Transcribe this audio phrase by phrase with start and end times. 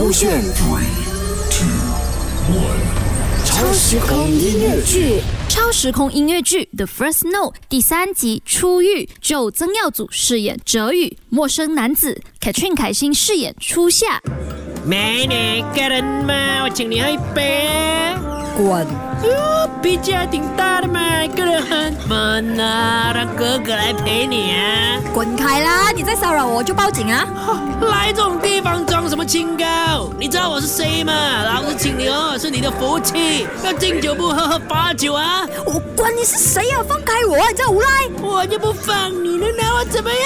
[0.00, 0.42] 勾选。
[3.44, 14.22] 超时空音乐剧，超时空音乐剧《The First Note》第三集初遇，就曾耀祖饰演哲宇，陌生男子 Katrin 凯欣饰演初夏。
[14.86, 16.62] 美女，个人吗？
[16.64, 17.68] 我请你喝一杯。
[18.62, 18.86] 滚！
[19.24, 21.00] 哟，脾气还挺大的嘛，
[21.34, 25.00] 个人很闷啊，让哥哥来陪你啊。
[25.14, 25.90] 滚开啦！
[25.90, 27.26] 你再骚扰我就报警啊！
[27.90, 30.10] 来这种地方装什么清高？
[30.18, 31.12] 你知道我是谁吗？
[31.42, 35.46] 老子请你喝是你的福气，要敬酒不喝喝罚酒啊！
[35.64, 36.84] 我管你是谁啊！
[36.86, 37.38] 放开我！
[37.38, 37.88] 你这无赖！
[38.22, 40.20] 我就不放你，能拿我怎么样？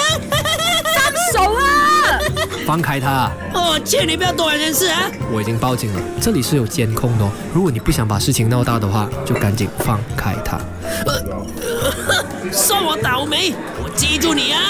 [2.67, 3.31] 放开他！
[3.53, 5.11] 我劝你不要多管闲事啊！
[5.33, 7.31] 我已经报警了，这里是有监控的哦。
[7.53, 10.59] 如果你不想把事情闹大的话，就赶紧放开他。
[11.07, 14.61] 呃算我倒霉，我记住你啊！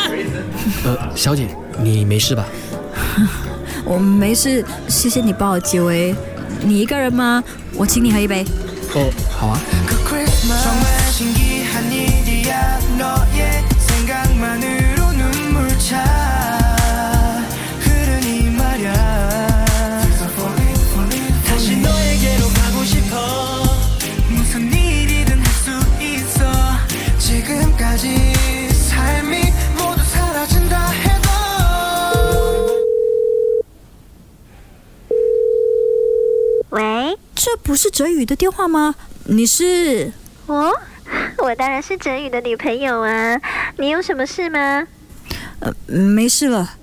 [0.84, 1.48] 呃，小姐，
[1.78, 2.44] 你没事吧？
[3.84, 6.14] 我没事，谢谢你帮我解围。
[6.62, 7.42] 你一个人吗？
[7.74, 8.44] 我请你喝一杯。
[8.94, 9.60] 哦，好啊。
[37.34, 38.94] 这不是哲宇的电话吗？
[39.24, 40.12] 你是？
[40.46, 40.72] 我
[41.38, 43.40] 我当然是哲宇的女朋友啊，
[43.78, 44.86] 你有什么事吗？
[45.60, 46.74] 呃，没事了。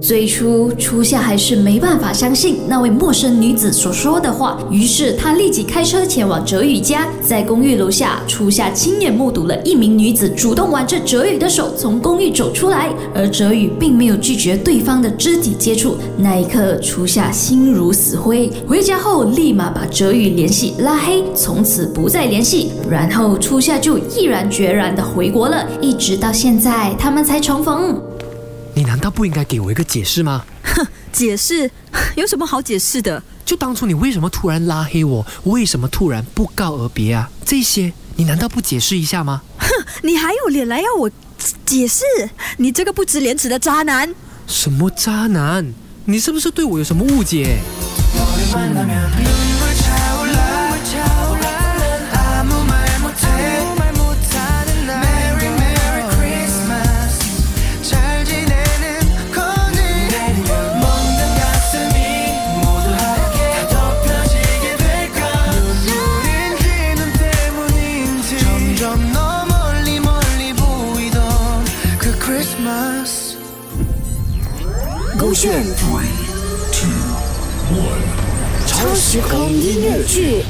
[0.00, 7.08] 最初，初夏还是没办法相信那位陌生女子所说的话，于是他立即开车前往哲宇家。
[7.20, 15.96] 在公寓楼下，初夏亲眼目睹了一名女子主动挽着哲宇的手从公寓走出来，而哲宇并没有拒绝对方的肢体接触。
[16.16, 18.50] 那一刻，初夏心如死灰。
[18.66, 22.70] 回家后，立马把哲宇联系拉黑，从此不再联系。
[22.88, 28.00] 然后，初夏就毅然决然的回国了，一直到现在，他们才重逢。
[28.78, 30.44] 你难道不应该给我一个解释吗？
[30.62, 31.68] 哼解释？
[32.14, 33.20] 有什么好解释的？
[33.44, 37.28] 就当初你为什么突然拉黑我，为什么突然不告而别啊？
[37.44, 39.42] 这些你难道不解释一下吗？
[39.58, 39.66] 哼
[40.04, 41.10] 你还有脸来要我
[41.66, 42.04] 解释？
[42.58, 44.14] 你这个不知廉耻的渣男！
[44.46, 45.74] 什么渣男？
[46.04, 47.58] 你是不是对我有什么误解？
[72.47, 73.33] Christmas
[75.19, 75.61] 勾选。
[78.65, 80.41] 超时空音乐剧，